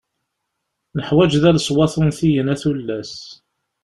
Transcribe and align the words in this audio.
Neḥwaǧ 0.97 1.31
da 1.41 1.51
leṣwat 1.55 1.93
untiyen 1.99 2.47
a 2.53 2.55
tullas! 2.61 3.13